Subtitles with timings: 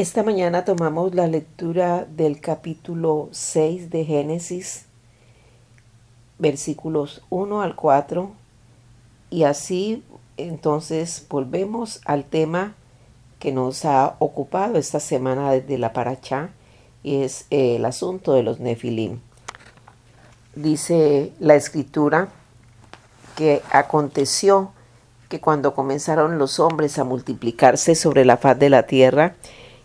[0.00, 4.86] Esta mañana tomamos la lectura del capítulo 6 de Génesis,
[6.38, 8.30] versículos 1 al 4,
[9.28, 10.02] y así
[10.38, 12.72] entonces volvemos al tema
[13.40, 16.48] que nos ha ocupado esta semana desde la Parachá,
[17.02, 19.20] y es el asunto de los Nefilim.
[20.54, 22.30] Dice la escritura
[23.36, 24.72] que aconteció
[25.28, 29.36] que cuando comenzaron los hombres a multiplicarse sobre la faz de la tierra,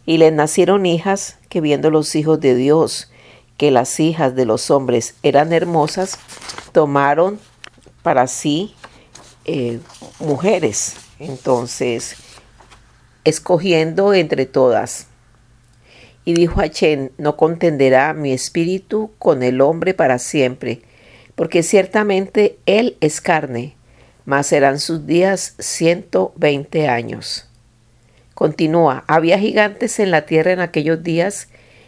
[0.06, 3.10] y les nacieron hijas que viendo los hijos de Dios
[3.58, 6.20] que las hijas de los hombres eran hermosas,
[6.72, 7.40] tomaron
[8.02, 8.76] para sí
[9.46, 9.80] eh,
[10.20, 10.96] mujeres.
[11.20, 12.18] Entonces,
[13.24, 15.08] escogiendo entre todas.
[16.26, 20.82] Y dijo a Chen, no contenderá mi espíritu con el hombre para siempre,
[21.36, 23.76] porque ciertamente él es carne,
[24.26, 27.48] mas serán sus días ciento veinte años.
[28.36, 31.48] Continúa, había gigantes en la tierra en aquellos días,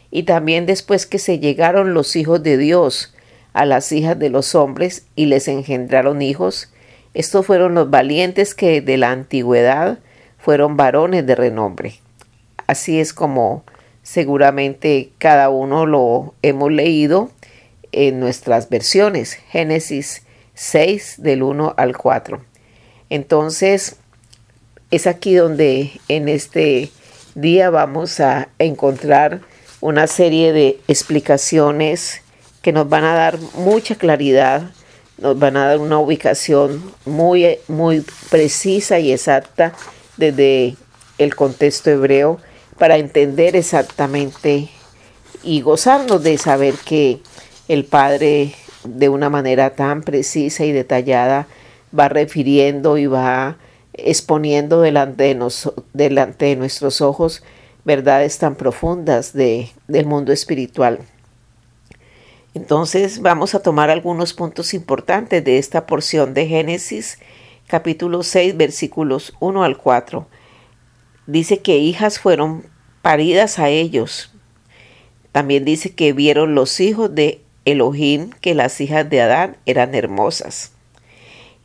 [0.09, 3.14] y también después que se llegaron los hijos de Dios
[3.53, 6.72] a las hijas de los hombres y les engendraron hijos,
[7.14, 10.00] estos fueron los valientes que de la antigüedad
[10.38, 12.00] fueron varones de renombre.
[12.68, 13.64] Así es como
[14.02, 17.30] seguramente cada uno lo hemos leído
[17.92, 22.42] en nuestras versiones, Génesis 6 del 1 al 4.
[23.09, 23.98] Entonces,
[24.92, 26.90] es aquí donde en este
[27.36, 29.42] día vamos a encontrar
[29.82, 32.22] una serie de explicaciones
[32.62, 34.72] que nos van a dar mucha claridad,
[35.18, 39.74] nos van a dar una ubicación muy, muy precisa y exacta
[40.16, 40.76] desde
[41.18, 42.40] el contexto hebreo
[42.78, 44.70] para entender exactamente
[45.44, 47.20] y gozarnos de saber que
[47.68, 51.48] el Padre de una manera tan precisa y detallada
[51.97, 53.58] va refiriendo y va
[53.97, 55.35] exponiendo delante
[55.94, 57.44] de, nuestros ojos
[57.84, 61.00] verdades tan profundas de, del mundo espiritual.
[62.53, 67.19] Entonces vamos a tomar algunos puntos importantes de esta porción de Génesis
[67.68, 70.28] capítulo 6 versículos 1 al 4.
[71.28, 72.66] Dice que hijas fueron
[73.02, 74.31] paridas a ellos.
[75.31, 80.72] También dice que vieron los hijos de Elohim que las hijas de Adán eran hermosas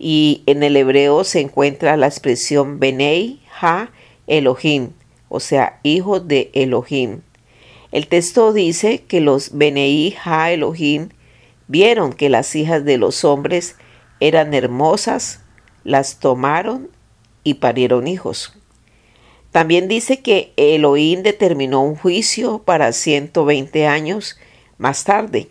[0.03, 3.91] y en el hebreo se encuentra la expresión Benei Ha
[4.27, 4.91] Elohim,
[5.29, 7.21] o sea, hijos de Elohim.
[7.93, 11.11] El texto dice que los Benei Ha Elohim
[11.69, 13.77] vieron que las hijas de los hombres
[14.19, 15.41] eran hermosas,
[15.85, 16.89] las tomaron
[17.45, 18.59] y parieron hijos.
[19.53, 24.37] También dice que Elohim determinó un juicio para 120 años
[24.79, 25.49] más tarde.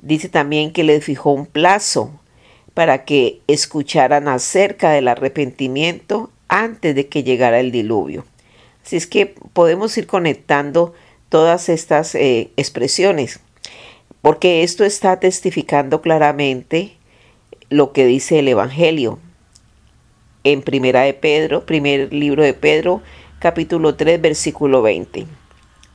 [0.00, 2.18] Dice también que le fijó un plazo
[2.78, 8.24] para que escucharan acerca del arrepentimiento antes de que llegara el diluvio.
[8.84, 10.94] Así es que podemos ir conectando
[11.28, 13.40] todas estas eh, expresiones,
[14.22, 16.92] porque esto está testificando claramente
[17.68, 19.18] lo que dice el Evangelio.
[20.44, 23.02] En Primera de Pedro, primer libro de Pedro,
[23.40, 25.26] capítulo 3, versículo 20.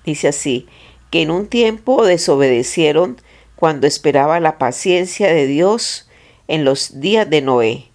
[0.05, 0.67] Dice así,
[1.11, 3.21] que en un tiempo desobedecieron
[3.55, 6.09] cuando esperaba la paciencia de Dios,
[6.47, 7.85] en los días de Noé,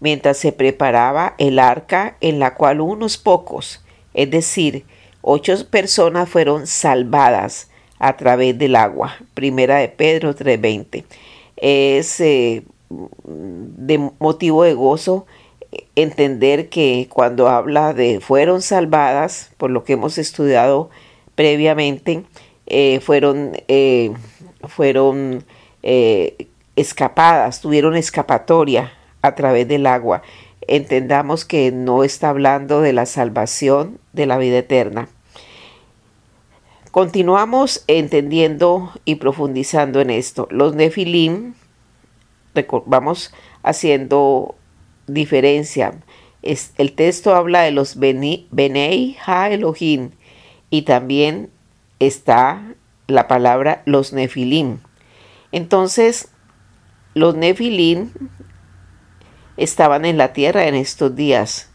[0.00, 3.82] mientras se preparaba el arca en la cual unos pocos,
[4.14, 4.84] es decir,
[5.22, 7.68] ocho personas fueron salvadas
[7.98, 9.16] a través del agua.
[9.34, 11.04] Primera de Pedro 3:20.
[11.56, 15.26] Es eh, de motivo de gozo
[15.94, 20.90] entender que cuando habla de fueron salvadas, por lo que hemos estudiado
[21.34, 22.24] previamente,
[22.66, 24.12] eh, fueron, eh,
[24.68, 25.44] fueron
[26.76, 28.92] escapadas, tuvieron escapatoria
[29.22, 30.22] a través del agua.
[30.68, 35.08] Entendamos que no está hablando de la salvación de la vida eterna.
[36.90, 40.48] Continuamos entendiendo y profundizando en esto.
[40.50, 41.54] Los nefilim,
[42.86, 44.54] vamos haciendo
[45.06, 45.92] diferencia.
[46.42, 50.12] el texto habla de los Benei Ha Elohim
[50.70, 51.50] y también
[51.98, 52.62] está
[53.08, 54.78] la palabra los nefilim.
[55.52, 56.30] Entonces,
[57.16, 58.10] los Nefilim
[59.56, 61.70] estaban en la tierra en estos días.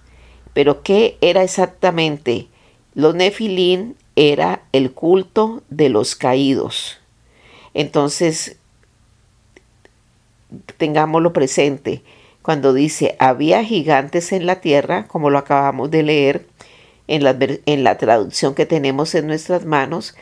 [0.53, 2.47] Pero ¿qué era exactamente?
[2.93, 6.99] Los Nefilim era el culto de los caídos.
[7.73, 8.57] Entonces,
[10.77, 12.03] tengámoslo presente.
[12.43, 16.45] Cuando dice había gigantes en la tierra, como lo acabamos de leer
[17.07, 20.13] en la, en la traducción que tenemos en nuestras manos,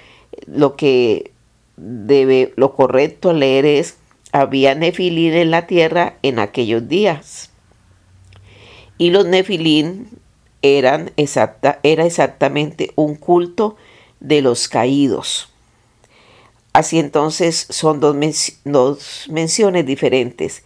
[0.45, 1.33] lo que
[1.75, 3.98] debe, lo correcto leer es
[4.31, 7.51] había nefilín en la tierra en aquellos días.
[8.97, 10.09] Y los nefilín
[10.61, 13.77] eran exacta, era exactamente un culto
[14.19, 15.49] de los caídos.
[16.73, 18.15] Así entonces son dos,
[19.29, 20.63] menciones diferentes.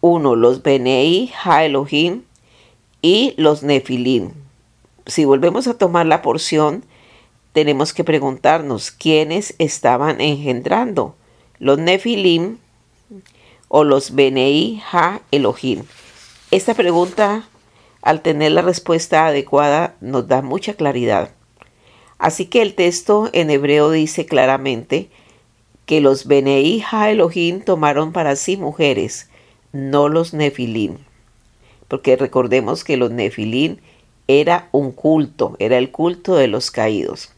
[0.00, 2.22] Uno, los Benei Ha Elohim
[3.00, 4.32] y los Nefilim.
[5.06, 6.84] Si volvemos a tomar la porción,
[7.52, 11.16] tenemos que preguntarnos quiénes estaban engendrando,
[11.58, 12.58] los Nefilim
[13.68, 15.82] o los Benei Ha Elohim.
[16.50, 17.48] Esta pregunta,
[18.02, 21.30] al tener la respuesta adecuada, nos da mucha claridad.
[22.18, 25.10] Así que el texto en hebreo dice claramente
[25.84, 29.28] que los Benei Ha Elohim tomaron para sí mujeres,
[29.72, 30.98] no los Nefilim.
[31.88, 33.76] Porque recordemos que los Nefilim
[34.28, 37.32] era un culto, era el culto de los caídos.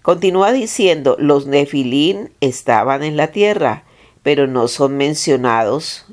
[0.00, 3.84] Continúa diciendo, los Nefilim estaban en la tierra,
[4.22, 6.06] pero no son mencionados,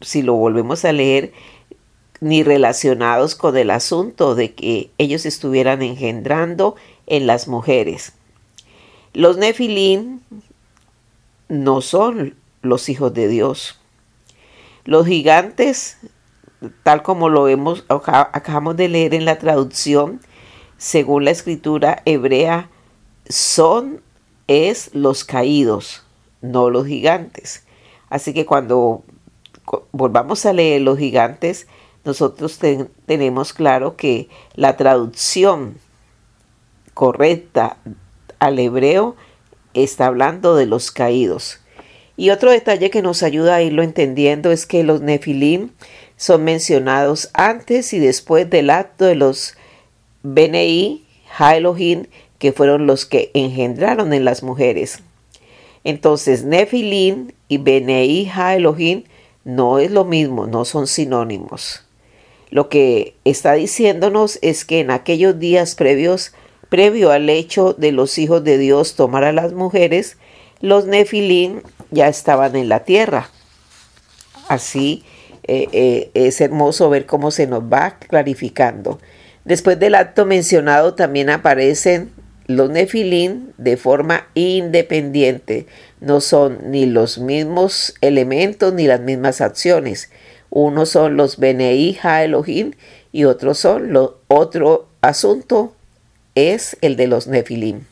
[0.00, 1.32] si lo volvemos a leer,
[2.20, 6.76] ni relacionados con el asunto de que ellos estuvieran engendrando
[7.06, 8.12] en las mujeres.
[9.12, 10.20] Los Nefilim
[11.48, 13.80] no son los hijos de Dios.
[14.84, 15.98] Los gigantes,
[16.82, 20.20] tal como lo hemos, acabamos de leer en la traducción,
[20.78, 22.70] según la escritura hebrea,
[23.28, 24.00] son
[24.48, 26.04] es los caídos,
[26.42, 27.64] no los gigantes.
[28.10, 29.04] Así que cuando
[29.92, 31.66] volvamos a leer los gigantes,
[32.04, 32.58] nosotros
[33.06, 35.78] tenemos claro que la traducción
[36.94, 37.76] correcta
[38.38, 39.16] al hebreo
[39.72, 41.60] está hablando de los caídos.
[42.16, 45.70] Y otro detalle que nos ayuda a irlo entendiendo es que los nefilim
[46.16, 49.54] son mencionados antes y después del acto de los
[50.22, 51.04] Benei
[51.38, 51.54] Ha
[52.38, 55.02] que fueron los que engendraron en las mujeres.
[55.84, 58.56] Entonces, Nefilim y Benei Ha
[59.44, 61.84] no es lo mismo, no son sinónimos.
[62.50, 66.32] Lo que está diciéndonos es que en aquellos días previos
[66.68, 70.16] previo al hecho de los hijos de Dios tomar a las mujeres,
[70.60, 73.30] los nefilín ya estaban en la tierra.
[74.48, 75.02] Así
[75.44, 79.00] eh, eh, es hermoso ver cómo se nos va clarificando.
[79.44, 82.12] Después del acto mencionado también aparecen
[82.56, 85.66] los nefilín de forma independiente.
[86.00, 90.10] No son ni los mismos elementos ni las mismas acciones.
[90.50, 92.72] Unos son los Benei Ha Elohim
[93.12, 93.96] y otros son
[94.28, 95.74] otro asunto
[96.34, 97.84] es el de los nefilim.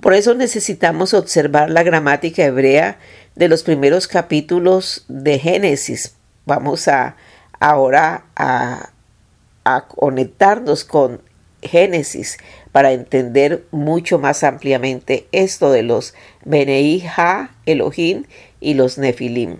[0.00, 2.98] Por eso necesitamos observar la gramática hebrea
[3.34, 6.14] de los primeros capítulos de Génesis.
[6.44, 7.16] Vamos a
[7.58, 8.90] ahora a
[9.88, 11.22] conectarnos con
[11.64, 12.38] Génesis
[12.72, 16.14] para entender mucho más ampliamente esto de los
[16.44, 18.24] Benei Ha, Elohim
[18.60, 19.58] y los Nefilim.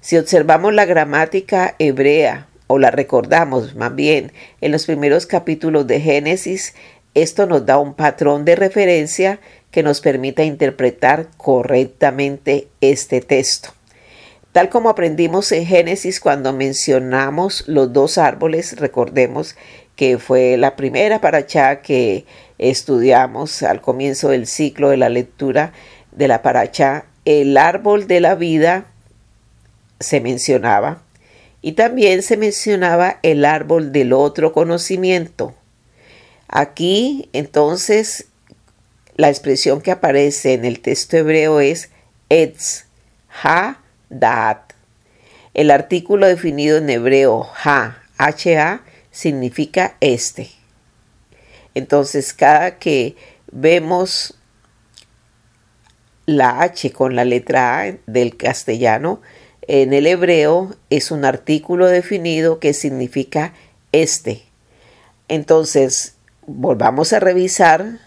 [0.00, 6.00] Si observamos la gramática hebrea o la recordamos más bien en los primeros capítulos de
[6.00, 6.74] Génesis,
[7.14, 13.70] esto nos da un patrón de referencia que nos permita interpretar correctamente este texto.
[14.52, 19.54] Tal como aprendimos en Génesis cuando mencionamos los dos árboles, recordemos
[19.96, 22.26] que fue la primera paracha que
[22.58, 25.72] estudiamos al comienzo del ciclo de la lectura
[26.12, 28.86] de la paracha, el árbol de la vida
[29.98, 31.02] se mencionaba
[31.62, 35.54] y también se mencionaba el árbol del otro conocimiento.
[36.48, 38.26] Aquí entonces
[39.16, 41.90] la expresión que aparece en el texto hebreo es
[42.28, 42.84] etz,
[43.42, 43.78] ha,
[44.10, 44.72] daat.
[45.54, 48.80] El artículo definido en hebreo ha, ha,
[49.16, 50.50] significa este.
[51.74, 53.16] Entonces cada que
[53.50, 54.34] vemos
[56.26, 59.22] la H con la letra A del castellano,
[59.62, 63.54] en el hebreo es un artículo definido que significa
[63.90, 64.42] este.
[65.28, 67.98] Entonces, volvamos a revisar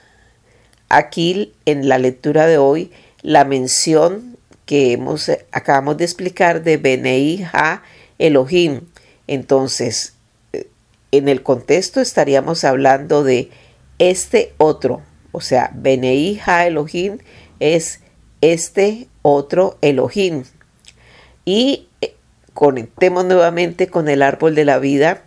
[0.90, 2.92] aquí en la lectura de hoy
[3.24, 4.38] la mención
[4.68, 7.82] que hemos, acabamos de explicar de Benei Ha
[8.20, 8.82] Elohim.
[9.26, 10.14] Entonces,
[11.12, 13.50] en el contexto estaríamos hablando de
[13.98, 15.02] este otro,
[15.32, 17.18] o sea, Benei Ha Elohim
[17.60, 18.02] es
[18.42, 20.44] este otro Elohim.
[21.46, 22.16] Y eh,
[22.54, 25.24] conectemos nuevamente con el árbol de la vida.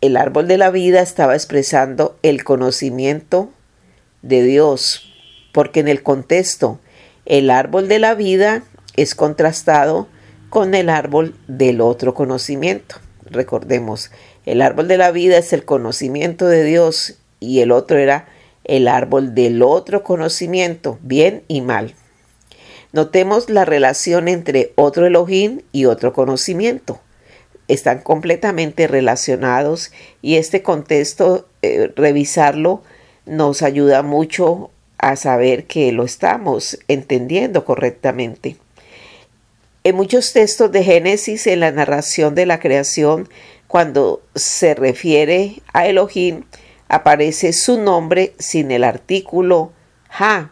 [0.00, 3.50] El árbol de la vida estaba expresando el conocimiento
[4.22, 5.12] de Dios,
[5.52, 6.80] porque en el contexto
[7.26, 8.62] el árbol de la vida
[8.94, 10.08] es contrastado
[10.48, 12.96] con el árbol del otro conocimiento.
[13.24, 14.10] Recordemos,
[14.46, 18.28] el árbol de la vida es el conocimiento de Dios y el otro era
[18.64, 21.94] el árbol del otro conocimiento, bien y mal.
[22.92, 27.00] Notemos la relación entre otro Elohim y otro conocimiento.
[27.68, 29.90] están completamente relacionados
[30.22, 32.84] y este contexto, eh, revisarlo,
[33.26, 38.56] nos ayuda mucho a saber que lo estamos entendiendo correctamente.
[39.82, 43.28] En muchos textos de Génesis, en la narración de la creación,
[43.66, 46.44] cuando se refiere a Elohim,
[46.88, 49.72] aparece su nombre sin el artículo
[50.10, 50.50] Ha.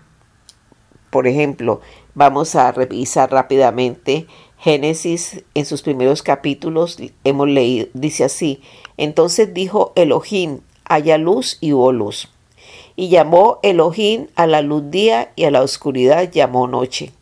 [1.11, 1.81] Por ejemplo,
[2.15, 4.27] vamos a revisar rápidamente
[4.59, 8.63] Génesis en sus primeros capítulos hemos leído, dice así,
[8.97, 12.31] entonces dijo Elohim, haya luz y hubo luz.
[12.97, 17.13] Y llamó Elohim a la luz día y a la oscuridad llamó noche.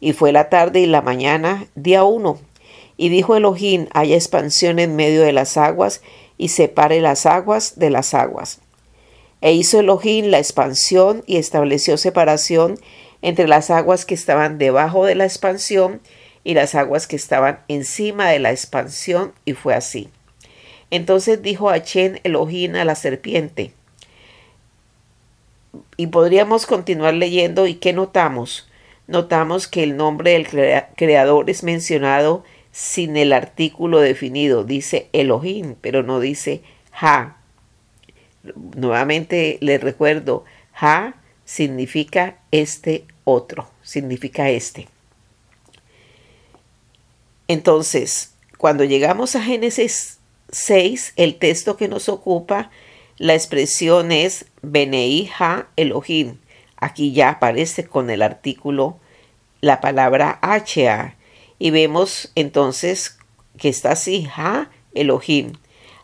[0.00, 2.38] Y fue la tarde y la mañana, día uno.
[2.96, 6.02] Y dijo Elohim, haya expansión en medio de las aguas
[6.38, 8.60] y separe las aguas de las aguas.
[9.40, 12.78] E hizo Elohim la expansión y estableció separación
[13.22, 16.00] entre las aguas que estaban debajo de la expansión
[16.44, 20.08] y las aguas que estaban encima de la expansión, y fue así.
[20.90, 23.72] Entonces dijo Achen Elohim a la serpiente.
[25.96, 28.68] Y podríamos continuar leyendo, ¿y qué notamos?
[29.06, 30.46] Notamos que el nombre del
[30.96, 34.64] creador es mencionado sin el artículo definido.
[34.64, 36.62] Dice Elohim, pero no dice
[37.00, 37.36] Ha.
[38.74, 41.14] Nuevamente les recuerdo, Ha
[41.44, 44.88] significa este otro, significa este.
[47.46, 50.18] Entonces, cuando llegamos a Génesis
[50.50, 52.70] 6, el texto que nos ocupa,
[53.18, 56.38] la expresión es Benei Ha Elohim.
[56.76, 58.98] Aquí ya aparece con el artículo
[59.60, 61.16] la palabra HA.
[61.62, 63.18] Y vemos entonces
[63.56, 65.52] que está así, Ha Elohim.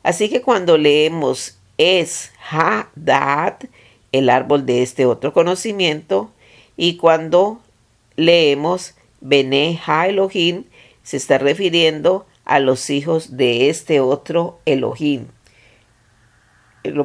[0.05, 3.65] Así que cuando leemos es Ha Dat,
[4.13, 6.31] el árbol de este otro conocimiento,
[6.77, 7.61] y cuando
[8.15, 10.63] leemos Bene Ha Elohim,
[11.03, 15.27] se está refiriendo a los hijos de este otro Elohim.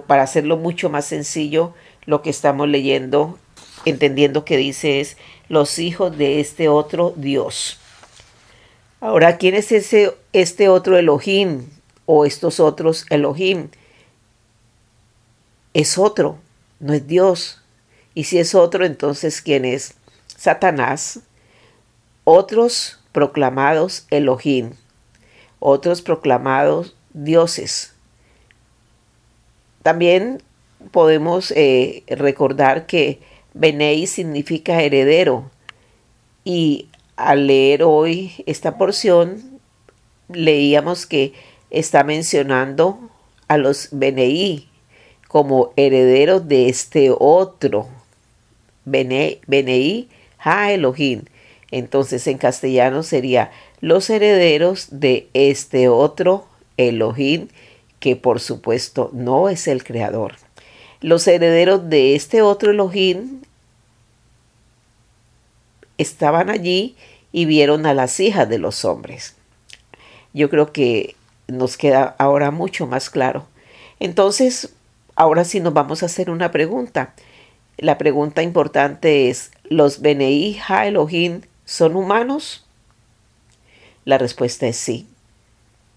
[0.05, 1.74] Para hacerlo mucho más sencillo,
[2.05, 3.39] lo que estamos leyendo,
[3.86, 5.17] entendiendo que dice es
[5.50, 7.79] los hijos de este otro Dios.
[9.03, 11.67] Ahora, ¿quién es ese, este otro Elohim
[12.05, 13.67] o estos otros Elohim?
[15.74, 16.38] Es otro,
[16.79, 17.62] no es Dios.
[18.13, 19.95] Y si es otro, entonces ¿quién es?
[20.38, 21.19] Satanás.
[22.24, 24.72] Otros proclamados Elohim,
[25.60, 27.93] otros proclamados dioses.
[29.81, 30.41] También
[30.91, 33.19] podemos eh, recordar que
[33.53, 35.51] Benei significa heredero
[36.45, 39.60] y al leer hoy esta porción
[40.29, 41.34] leíamos que
[41.70, 43.00] está mencionando
[43.48, 44.67] a los Benei
[45.27, 47.88] como herederos de este otro.
[48.86, 51.24] Benei, Ha Elohim,
[51.72, 53.51] entonces en castellano sería
[53.82, 56.46] los herederos de este otro
[56.77, 57.48] Elohim,
[58.00, 60.36] que por supuesto no es el creador.
[61.01, 63.41] Los herederos de este otro Elohim
[66.03, 66.95] estaban allí
[67.31, 69.36] y vieron a las hijas de los hombres.
[70.33, 71.15] Yo creo que
[71.48, 73.48] nos queda ahora mucho más claro.
[74.00, 74.74] Entonces,
[75.15, 77.15] ahora sí nos vamos a hacer una pregunta.
[77.77, 82.65] La pregunta importante es, ¿los Benei Ha Elohim ¿Son humanos?
[84.05, 85.07] La respuesta es sí.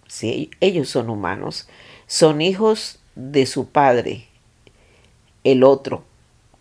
[0.07, 1.69] Sí, ellos son humanos.
[2.07, 4.27] Son hijos de su padre,
[5.43, 6.05] el otro.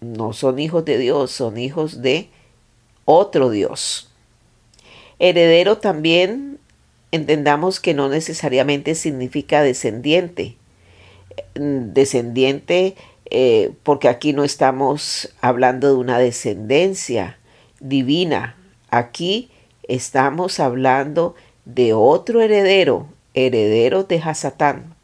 [0.02, 2.30] No son hijos de Dios, son hijos de
[3.06, 4.12] otro Dios.
[5.20, 6.60] Heredero también
[7.12, 10.58] entendamos que no necesariamente significa descendiente.
[11.56, 12.96] Descendiente
[13.30, 17.38] eh, porque aquí no estamos hablando de una descendencia
[17.80, 18.56] divina,
[18.96, 19.50] Aquí
[19.90, 21.36] estamos hablando
[21.66, 24.96] de otro heredero, heredero de Hasatán.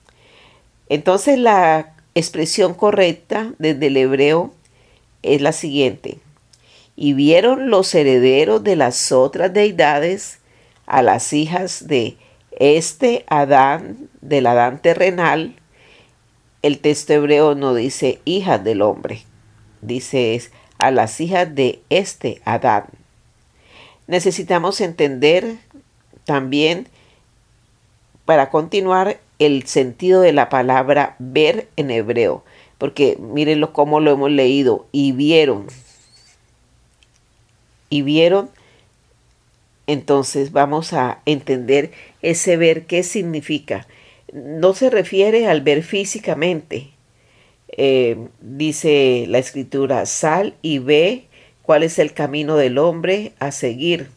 [0.88, 4.53] Entonces la expresión correcta desde el hebreo
[5.24, 6.20] es la siguiente.
[7.01, 10.38] Y vieron los herederos de las otras deidades
[10.86, 12.17] a las hijas de
[12.60, 15.55] este Adán, del Adán terrenal.
[16.62, 19.24] El texto hebreo no dice hijas del hombre,
[19.81, 22.86] dice es a las hijas de este Adán
[24.12, 25.55] necesitamos entender
[26.25, 26.88] también,
[28.25, 32.43] para continuar, el sentido de la palabra ver en hebreo,
[32.77, 35.67] porque mírenlo cómo lo hemos leído, y vieron,
[37.91, 38.50] y vieron,
[39.86, 41.91] entonces vamos a entender
[42.24, 43.86] ese ver qué significa.
[44.33, 46.89] No se refiere al ver físicamente,
[47.67, 51.25] eh, dice la escritura, sal y ve
[51.62, 54.10] cuál es el camino del hombre a seguir.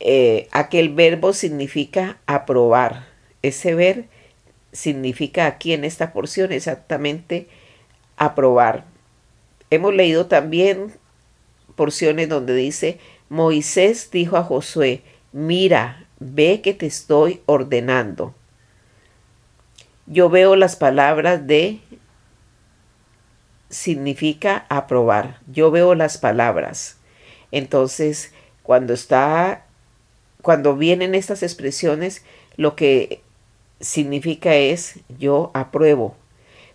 [0.00, 3.06] Eh, aquel verbo significa aprobar,
[3.42, 4.06] ese ver
[4.72, 7.46] significa aquí en esta porción exactamente
[8.16, 8.84] aprobar.
[9.68, 10.92] Hemos leído también
[11.82, 18.36] porciones donde dice, Moisés dijo a Josué, mira, ve que te estoy ordenando.
[20.06, 21.80] Yo veo las palabras de
[23.68, 25.40] significa aprobar.
[25.52, 26.98] Yo veo las palabras.
[27.50, 29.66] Entonces, cuando está,
[30.40, 32.24] cuando vienen estas expresiones,
[32.56, 33.22] lo que
[33.80, 36.14] significa es yo apruebo.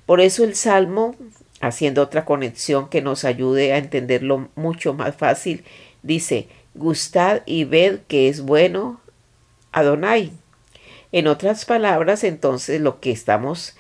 [0.06, 1.16] Por eso el Salmo,
[1.60, 5.64] haciendo otra conexión que nos ayude a entenderlo mucho más fácil,
[6.04, 9.02] dice, gustad y ved que es bueno
[9.72, 10.32] Adonai.
[11.12, 13.76] En otras palabras, entonces lo que estamos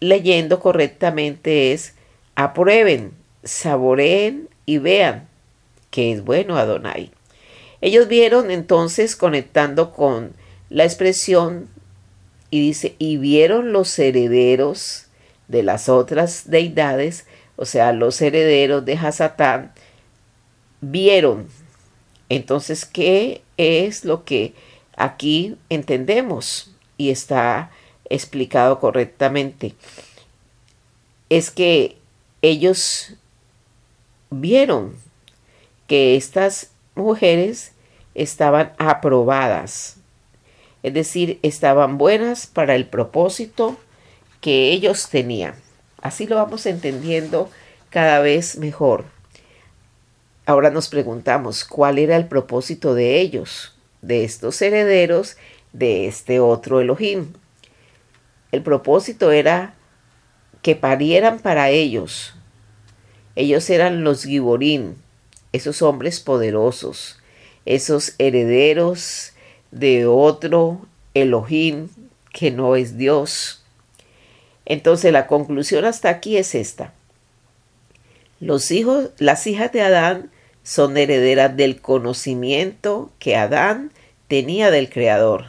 [0.00, 1.94] leyendo correctamente es
[2.34, 3.12] aprueben,
[3.44, 5.28] saboreen y vean
[5.90, 7.10] que es bueno Adonai.
[7.80, 10.32] Ellos vieron entonces conectando con
[10.68, 11.68] la expresión
[12.50, 15.05] y dice, y vieron los herederos
[15.48, 17.26] de las otras deidades,
[17.56, 19.72] o sea, los herederos de Hasatán,
[20.80, 21.48] vieron.
[22.28, 24.54] Entonces, ¿qué es lo que
[24.96, 26.74] aquí entendemos?
[26.96, 27.70] Y está
[28.08, 29.74] explicado correctamente.
[31.28, 31.96] Es que
[32.42, 33.14] ellos
[34.30, 34.96] vieron
[35.86, 37.72] que estas mujeres
[38.14, 39.96] estaban aprobadas,
[40.82, 43.76] es decir, estaban buenas para el propósito
[44.46, 45.56] que ellos tenían.
[46.00, 47.50] Así lo vamos entendiendo
[47.90, 49.04] cada vez mejor.
[50.44, 55.36] Ahora nos preguntamos cuál era el propósito de ellos, de estos herederos
[55.72, 57.32] de este otro Elohim.
[58.52, 59.74] El propósito era
[60.62, 62.32] que parieran para ellos.
[63.34, 64.94] Ellos eran los Giborín,
[65.52, 67.18] esos hombres poderosos,
[67.64, 69.32] esos herederos
[69.72, 71.88] de otro Elohim
[72.32, 73.64] que no es Dios.
[74.66, 76.92] Entonces la conclusión hasta aquí es esta.
[78.40, 80.30] Los hijos, las hijas de Adán
[80.62, 83.92] son herederas del conocimiento que Adán
[84.28, 85.46] tenía del Creador,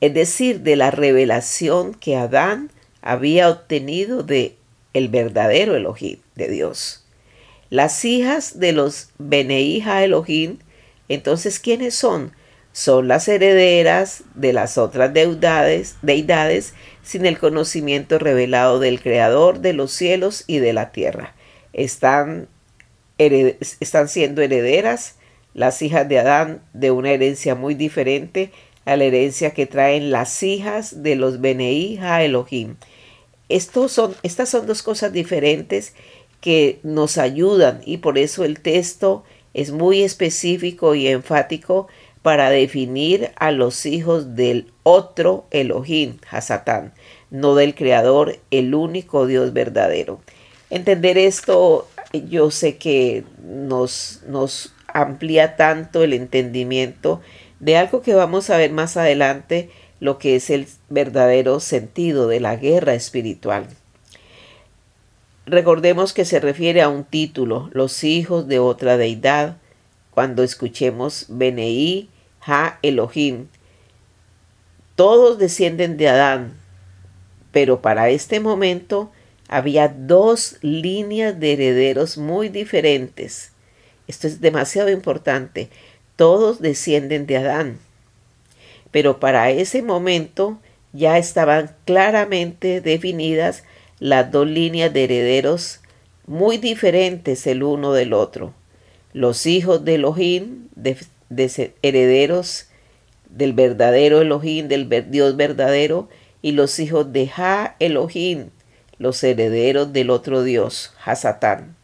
[0.00, 2.70] es decir, de la revelación que Adán
[3.02, 4.56] había obtenido de
[4.94, 7.04] el verdadero Elohim de Dios.
[7.68, 10.58] Las hijas de los Beneija Elohim,
[11.08, 12.32] entonces, ¿quiénes son?
[12.72, 16.74] Son las herederas de las otras deidades, deidades
[17.10, 21.34] sin el conocimiento revelado del Creador de los cielos y de la tierra.
[21.72, 22.46] Están,
[23.18, 25.16] están siendo herederas
[25.52, 28.52] las hijas de Adán de una herencia muy diferente
[28.84, 32.76] a la herencia que traen las hijas de los Beneija Elohim.
[33.48, 35.94] Estos son, estas son dos cosas diferentes
[36.40, 41.88] que nos ayudan y por eso el texto es muy específico y enfático
[42.22, 46.92] para definir a los hijos del otro Elohim, Hasatán,
[47.30, 50.20] no del Creador, el único Dios verdadero.
[50.68, 57.20] Entender esto yo sé que nos, nos amplía tanto el entendimiento
[57.60, 62.40] de algo que vamos a ver más adelante, lo que es el verdadero sentido de
[62.40, 63.66] la guerra espiritual.
[65.46, 69.56] Recordemos que se refiere a un título, los hijos de otra deidad,
[70.10, 72.08] cuando escuchemos Beneí
[72.46, 73.46] Ha Elohim.
[74.96, 76.54] Todos descienden de Adán,
[77.52, 79.10] pero para este momento
[79.48, 83.52] había dos líneas de herederos muy diferentes.
[84.06, 85.70] Esto es demasiado importante.
[86.16, 87.78] Todos descienden de Adán,
[88.90, 90.60] pero para ese momento
[90.92, 93.64] ya estaban claramente definidas
[93.98, 95.80] las dos líneas de herederos
[96.26, 98.54] muy diferentes el uno del otro.
[99.12, 100.96] Los hijos de Elohim, de,
[101.82, 102.66] herederos
[103.28, 106.08] del verdadero Elohim, del Dios verdadero,
[106.42, 108.50] y los hijos de Ha Elohim,
[108.98, 111.76] los herederos del otro Dios, Hasatán.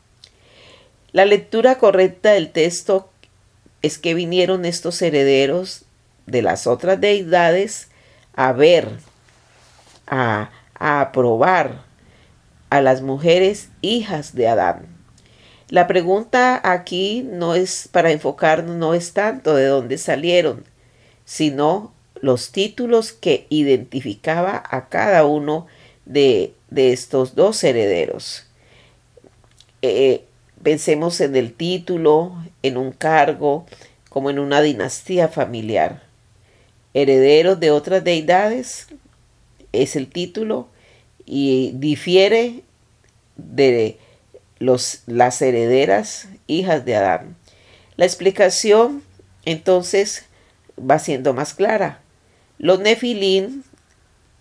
[1.13, 3.11] La lectura correcta del texto
[3.83, 5.85] es que vinieron estos herederos
[6.27, 7.89] de las otras deidades
[8.35, 8.89] a ver,
[10.07, 11.85] a, a aprobar,
[12.69, 14.96] a las mujeres hijas de Adán.
[15.69, 20.65] La pregunta aquí no es para enfocarnos, no es tanto de dónde salieron,
[21.25, 25.67] sino los títulos que identificaba a cada uno
[26.05, 28.47] de, de estos dos herederos.
[29.83, 30.25] Eh,
[30.63, 33.67] pensemos en el título, en un cargo,
[34.09, 36.05] como en una dinastía familiar.
[36.95, 38.87] Herederos de otras deidades
[39.73, 40.69] es el título
[41.27, 42.63] y difiere
[43.37, 43.99] de
[44.59, 47.37] los, las herederas hijas de Adán.
[47.97, 49.03] La explicación
[49.45, 50.27] entonces
[50.79, 52.01] va siendo más clara.
[52.59, 53.65] Los nefilín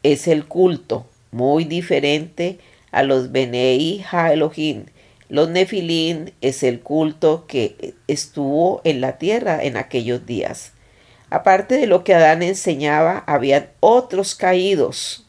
[0.04, 2.60] es el culto, muy diferente
[2.92, 4.86] a los Benei Elohim.
[5.28, 10.72] Los nefilín es el culto que estuvo en la tierra en aquellos días.
[11.30, 15.25] Aparte de lo que Adán enseñaba, habían otros caídos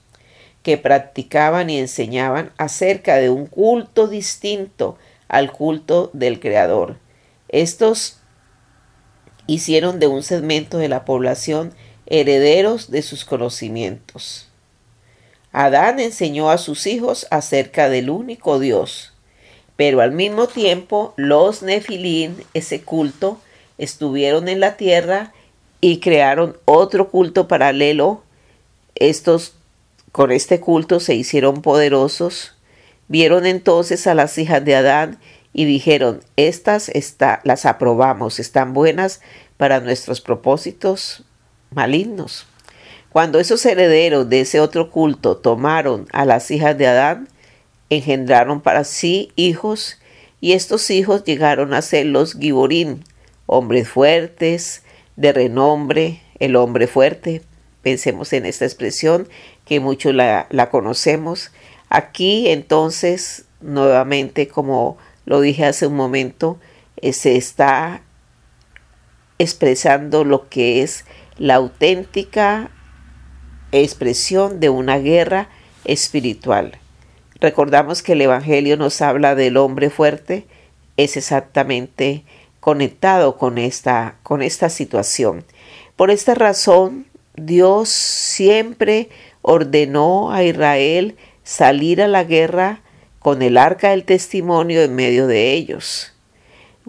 [0.66, 4.98] que practicaban y enseñaban acerca de un culto distinto
[5.28, 6.96] al culto del Creador.
[7.48, 8.18] Estos
[9.46, 11.72] hicieron de un segmento de la población
[12.06, 14.48] herederos de sus conocimientos.
[15.52, 19.12] Adán enseñó a sus hijos acerca del único Dios,
[19.76, 23.40] pero al mismo tiempo los nefilín, ese culto,
[23.78, 25.32] estuvieron en la tierra
[25.80, 28.24] y crearon otro culto paralelo.
[28.96, 29.52] Estos
[30.16, 32.54] con este culto se hicieron poderosos.
[33.06, 35.18] Vieron entonces a las hijas de Adán
[35.52, 39.20] y dijeron, estas está, las aprobamos, están buenas
[39.58, 41.26] para nuestros propósitos
[41.70, 42.46] malignos.
[43.10, 47.28] Cuando esos herederos de ese otro culto tomaron a las hijas de Adán,
[47.90, 49.98] engendraron para sí hijos,
[50.40, 53.04] y estos hijos llegaron a ser los Giborín,
[53.44, 54.82] hombres fuertes,
[55.16, 57.42] de renombre, el hombre fuerte.
[57.82, 59.28] Pensemos en esta expresión
[59.66, 61.50] que muchos la, conocemos.
[61.90, 66.58] Aquí entonces, nuevamente, como lo dije hace un momento,
[66.96, 68.00] eh, se está
[69.38, 71.04] expresando lo que es
[71.36, 72.70] la auténtica
[73.72, 75.50] expresión de una guerra
[75.84, 76.78] espiritual.
[77.40, 80.46] Recordamos que el Evangelio nos habla del hombre fuerte,
[80.96, 82.24] es exactamente
[82.60, 85.44] conectado con esta, con esta situación.
[85.96, 89.10] Por esta razón, Dios siempre
[89.48, 92.80] ordenó a Israel salir a la guerra
[93.20, 96.12] con el arca del testimonio en medio de ellos.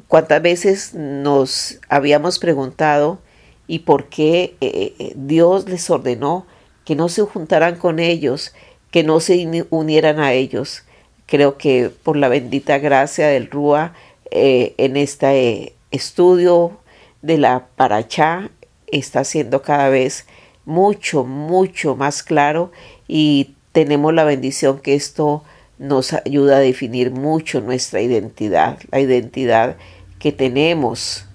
[0.07, 3.19] ¿Cuántas veces nos habíamos preguntado
[3.67, 6.47] y por qué eh, eh, Dios les ordenó
[6.83, 8.55] que no se juntaran con ellos,
[8.89, 10.83] que no se unieran a ellos?
[11.27, 13.93] Creo que por la bendita gracia del Rúa
[14.31, 16.79] eh, en este estudio
[17.21, 18.49] de la Parachá
[18.87, 20.25] está siendo cada vez
[20.67, 22.71] mucho, mucho más claro
[23.08, 25.43] y tenemos la bendición que esto
[25.80, 29.77] nos ayuda a definir mucho nuestra identidad, la identidad
[30.19, 31.25] que tenemos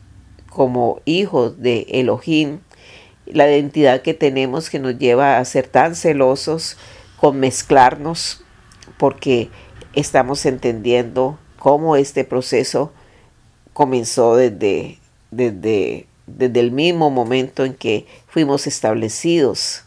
[0.51, 2.59] como hijos de Elohim,
[3.25, 6.77] la identidad que tenemos que nos lleva a ser tan celosos
[7.17, 8.45] con mezclarnos,
[8.99, 9.49] porque
[9.95, 12.93] estamos entendiendo cómo este proceso
[13.73, 14.99] comenzó desde,
[15.31, 19.85] desde, desde el mismo momento en que fuimos establecidos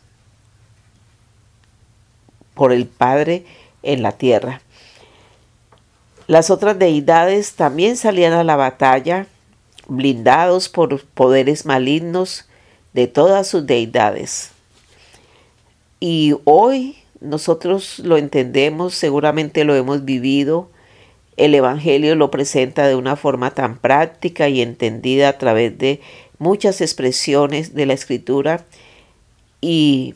[2.54, 3.46] por el Padre
[3.84, 4.62] en la tierra.
[6.28, 9.28] Las otras deidades también salían a la batalla,
[9.88, 12.46] blindados por poderes malignos
[12.94, 14.52] de todas sus deidades.
[16.00, 20.70] Y hoy nosotros lo entendemos, seguramente lo hemos vivido.
[21.38, 26.02] El Evangelio lo presenta de una forma tan práctica y entendida a través de
[26.38, 28.66] muchas expresiones de la Escritura.
[29.62, 30.16] Y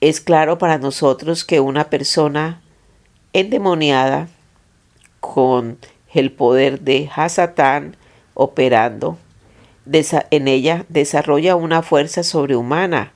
[0.00, 2.62] es claro para nosotros que una persona
[3.32, 4.28] endemoniada
[5.20, 5.78] con
[6.12, 7.96] el poder de Hasatán
[8.34, 9.16] operando,
[10.30, 13.12] en ella desarrolla una fuerza sobrehumana,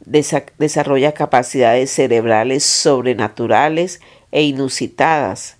[0.00, 4.00] desarrolla capacidades cerebrales sobrenaturales
[4.32, 5.56] e inusitadas,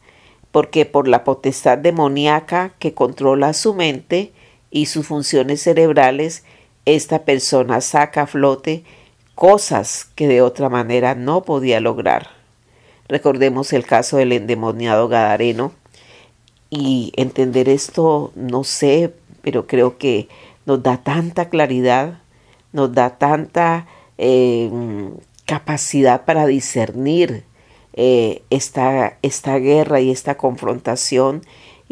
[0.51, 4.33] porque por la potestad demoníaca que controla su mente
[4.71, 6.45] y sus funciones cerebrales,
[6.85, 8.85] esta persona saca a flote
[9.35, 12.29] cosas que de otra manera no podía lograr.
[13.09, 15.73] Recordemos el caso del endemoniado Gadareno
[16.69, 20.29] y entender esto, no sé, pero creo que
[20.67, 22.21] nos da tanta claridad,
[22.73, 23.87] nos da tanta
[24.19, 24.71] eh,
[25.47, 27.45] capacidad para discernir
[27.95, 31.43] eh, esta, esta guerra y esta confrontación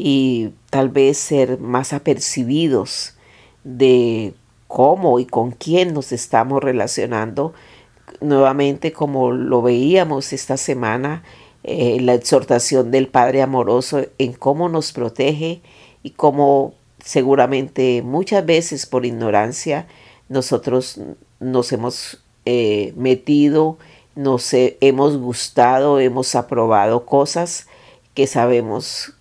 [0.00, 3.14] y tal vez ser más apercibidos
[3.64, 4.32] de
[4.68, 7.52] cómo y con quién nos estamos relacionando.
[8.20, 11.24] Nuevamente, como lo veíamos esta semana,
[11.64, 15.62] eh, la exhortación del Padre amoroso en cómo nos protege
[16.04, 19.88] y cómo seguramente muchas veces por ignorancia
[20.28, 21.00] nosotros
[21.40, 23.78] nos hemos eh, metido,
[24.14, 27.66] nos hemos gustado, hemos aprobado cosas
[28.14, 29.17] que sabemos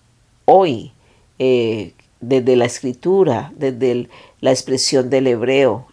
[0.50, 0.92] hoy
[1.38, 4.08] eh, desde la escritura, desde
[4.40, 5.86] la expresión del hebreo,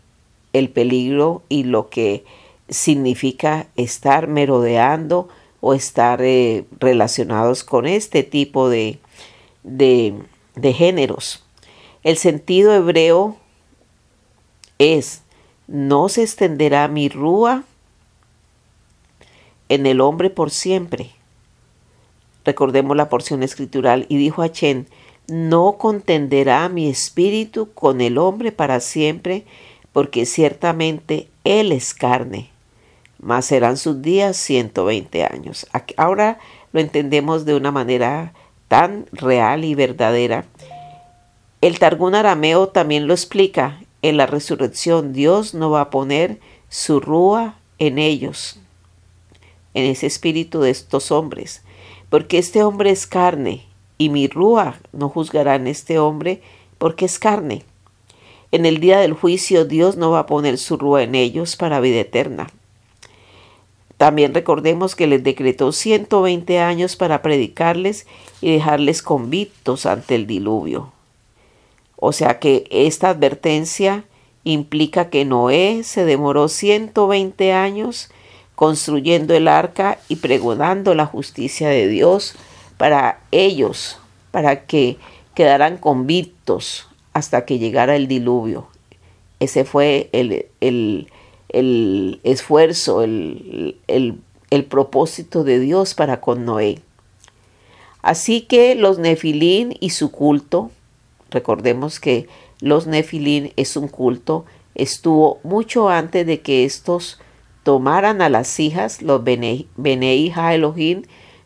[0.54, 2.24] el peligro y lo que
[2.70, 5.28] significa estar merodeando
[5.60, 8.98] o estar eh, relacionados con este tipo de,
[9.64, 10.14] de,
[10.56, 11.44] de géneros.
[12.04, 13.36] El sentido hebreo
[14.80, 15.22] es
[15.68, 17.66] no se extenderá mi rúa
[19.68, 21.15] en el hombre por siempre.
[22.46, 24.88] Recordemos la porción escritural y dijo a Chen,
[25.28, 29.44] no contenderá mi espíritu con el hombre para siempre,
[29.92, 32.50] porque ciertamente él es carne,
[33.20, 35.68] mas serán sus días 120 años.
[35.98, 36.38] Ahora
[36.74, 38.34] lo entendemos de una manera
[38.68, 40.46] tan real y verdadera.
[41.62, 43.80] El Targún arameo también lo explica.
[44.04, 48.60] En la resurrección Dios no va a poner su rúa en ellos,
[49.74, 51.64] en ese espíritu de estos hombres,
[52.16, 53.66] porque este hombre es carne
[53.98, 56.42] y mi rúa no juzgarán este hombre
[56.78, 57.64] porque es carne.
[58.54, 61.82] En el día del juicio Dios no va a poner su rúa en ellos para
[61.82, 62.48] vida eterna.
[63.98, 68.08] También recordemos que les decretó 120 años para predicarles
[68.40, 70.94] y dejarles convictos ante el diluvio.
[71.98, 74.06] O sea que esta advertencia
[74.46, 78.10] implica que Noé se demoró 120 años
[78.56, 82.36] construyendo el arca y pregonando la justicia de Dios
[82.78, 84.00] para ellos,
[84.32, 84.98] para que
[85.34, 88.68] quedaran convictos hasta que llegara el diluvio.
[89.40, 93.78] Ese fue el, el, esfuerzo, el,
[94.56, 96.80] el propósito de Dios para con Noé.
[98.02, 100.72] Así que los nefilín y su culto,
[101.32, 102.28] recordemos que
[102.62, 107.20] los nefilín es un culto, estuvo mucho antes de que estos
[107.66, 111.02] tomaran a las hijas, los Benei Elohim,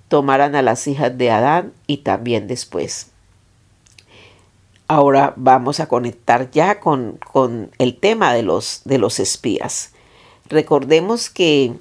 [0.10, 3.12] tomaran a las hijas de Adán y también después.
[4.90, 9.94] Ahora vamos a conectar ya con, con el tema de los, de los espías.
[10.50, 11.76] Recordemos que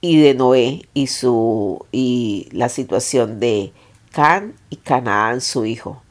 [0.00, 3.74] y de Noé y su y la situación de
[4.12, 6.02] Can y Canaán su hijo.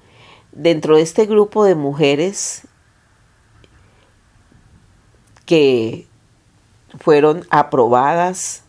[0.51, 2.67] Dentro de este grupo de mujeres
[5.47, 6.05] que
[6.99, 8.63] fueron aprobadas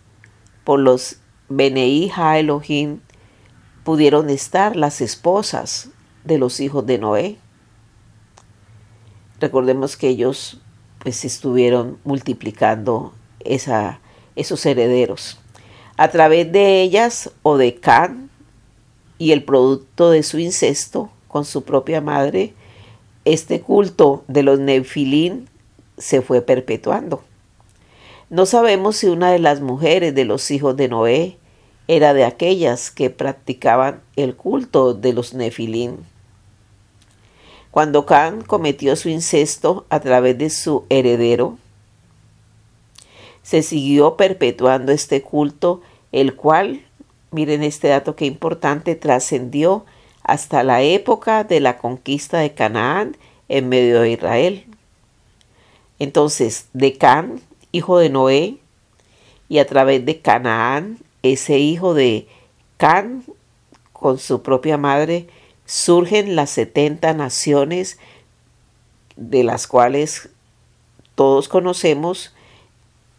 [0.64, 1.16] por los
[1.48, 3.00] Benei Elohim
[3.84, 5.90] pudieron estar las esposas
[6.24, 7.36] de los hijos de Noé.
[9.38, 10.60] Recordemos que ellos
[10.98, 14.00] pues estuvieron multiplicando esa,
[14.34, 15.38] esos herederos.
[15.96, 18.28] A través de ellas o de Can
[19.18, 22.54] y el producto de su incesto con su propia madre,
[23.24, 25.48] este culto de los Nefilín
[25.96, 27.22] se fue perpetuando.
[28.28, 31.38] No sabemos si una de las mujeres de los hijos de Noé
[31.86, 35.98] era de aquellas que practicaban el culto de los nefilín.
[37.70, 41.56] Cuando Can cometió su incesto a través de su heredero,
[43.44, 46.84] se siguió perpetuando este culto, el cual,
[47.30, 49.84] miren este dato que importante, trascendió
[50.24, 53.16] hasta la época de la conquista de Canaán
[53.48, 54.64] en medio de Israel.
[56.00, 57.40] Entonces, de Can
[57.76, 58.58] hijo de Noé,
[59.48, 62.26] y a través de Canaán, ese hijo de
[62.76, 63.24] Can,
[63.92, 65.28] con su propia madre,
[65.64, 67.98] surgen las setenta naciones
[69.16, 70.28] de las cuales
[71.14, 72.34] todos conocemos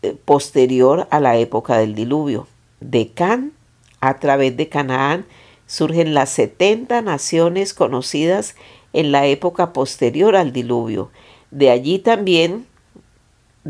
[0.01, 2.47] eh, posterior a la época del diluvio.
[2.79, 3.53] De Can,
[3.99, 5.25] a través de Canaán,
[5.65, 8.55] surgen las setenta naciones conocidas
[8.93, 11.09] en la época posterior al diluvio.
[11.51, 12.67] De allí también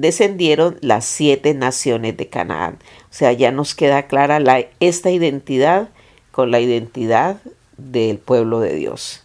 [0.01, 2.77] descendieron las siete naciones de Canaán.
[3.03, 5.89] O sea, ya nos queda clara la, esta identidad
[6.31, 7.37] con la identidad
[7.77, 9.23] del pueblo de Dios.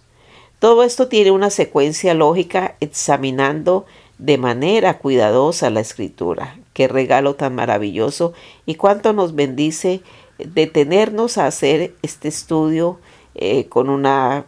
[0.58, 3.84] Todo esto tiene una secuencia lógica examinando
[4.18, 6.56] de manera cuidadosa la escritura.
[6.72, 8.32] Qué regalo tan maravilloso
[8.64, 10.02] y cuánto nos bendice
[10.38, 12.98] detenernos a hacer este estudio
[13.34, 14.46] eh, con una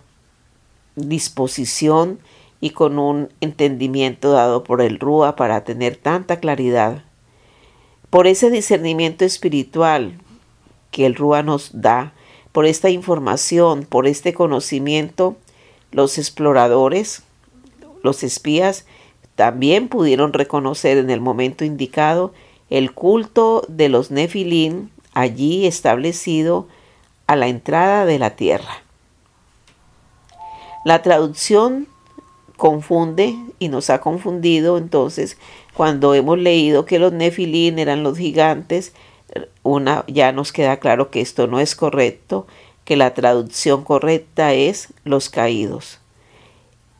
[0.97, 2.21] disposición
[2.65, 7.05] y con un entendimiento dado por el Rúa para tener tanta claridad.
[8.09, 10.15] Por ese discernimiento espiritual
[10.91, 12.15] que el Rúa nos da,
[12.53, 15.37] por esta información, por este conocimiento,
[15.93, 17.23] los exploradores,
[18.03, 18.87] los espías,
[19.35, 22.33] también pudieron reconocer en el momento indicado
[22.71, 26.67] el culto de los nefilín allí establecido
[27.27, 28.83] a la entrada de la tierra.
[30.87, 31.89] La traducción
[32.65, 35.37] confunde y nos ha confundido entonces
[35.75, 38.95] cuando hemos leído que los nefilín eran los gigantes,
[39.63, 42.47] una ya nos queda claro que esto no es correcto,
[42.87, 46.01] que la traducción correcta es los caídos.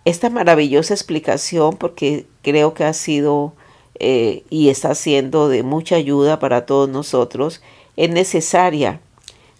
[0.05, 3.55] Esta maravillosa explicación, porque creo que ha sido
[3.99, 7.63] eh, y está siendo de mucha ayuda para todos nosotros,
[7.97, 9.01] es necesaria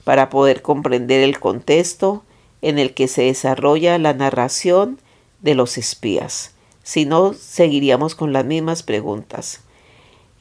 [0.05, 2.25] para poder comprender el contexto
[2.61, 4.99] en el que se desarrolla la narración
[5.45, 6.53] de los espías.
[6.83, 9.61] Si no, seguiríamos con las mismas preguntas.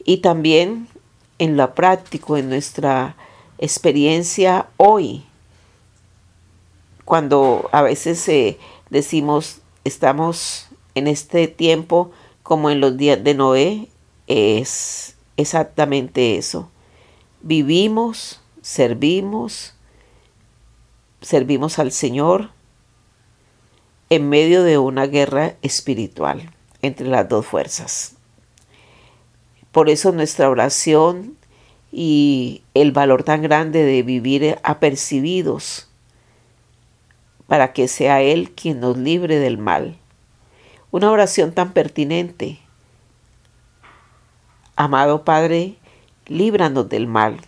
[0.05, 0.87] Y también
[1.39, 3.17] en lo práctico, en nuestra
[3.57, 5.25] experiencia hoy,
[7.03, 8.57] cuando a veces eh,
[8.89, 12.11] decimos estamos en este tiempo
[12.41, 13.89] como en los días de Noé,
[14.27, 16.69] es exactamente eso.
[17.41, 19.73] Vivimos, servimos,
[21.19, 22.52] servimos al Señor
[24.15, 28.15] en medio de una guerra espiritual entre las dos fuerzas.
[29.71, 31.35] Por eso nuestra oración
[31.91, 35.89] y el valor tan grande de vivir apercibidos
[37.47, 39.97] para que sea Él quien nos libre del mal.
[40.91, 42.59] Una oración tan pertinente.
[44.75, 45.75] Amado Padre,
[46.27, 47.41] líbranos del mal,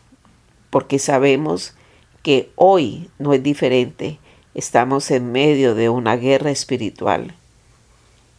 [0.70, 1.76] porque sabemos
[2.24, 4.20] que hoy no es diferente.
[4.56, 7.36] Estamos en medio de una guerra espiritual.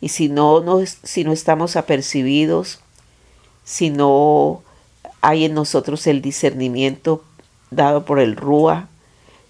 [0.00, 2.80] Y si no, no, si no estamos apercibidos,
[3.64, 4.62] si no
[5.20, 7.22] hay en nosotros el discernimiento
[7.70, 8.88] dado por el Rúa,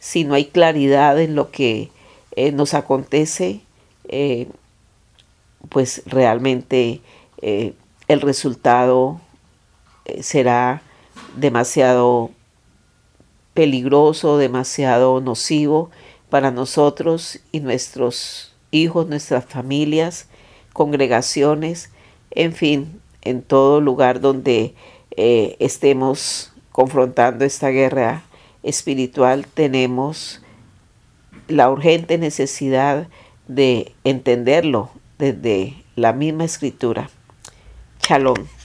[0.00, 1.90] si no hay claridad en lo que
[2.32, 3.60] eh, nos acontece,
[4.08, 4.48] eh,
[5.68, 7.00] pues realmente
[7.42, 7.74] eh,
[8.08, 9.20] el resultado
[10.20, 10.82] será
[11.36, 12.30] demasiado
[13.54, 15.90] peligroso, demasiado nocivo
[16.36, 20.28] para nosotros y nuestros hijos, nuestras familias,
[20.74, 21.88] congregaciones,
[22.30, 24.74] en fin, en todo lugar donde
[25.12, 28.22] estemos confrontando esta guerra
[28.62, 30.42] espiritual, tenemos
[31.48, 33.08] la urgente necesidad
[33.48, 37.08] de entenderlo desde la misma escritura.
[38.06, 38.55] Shalom.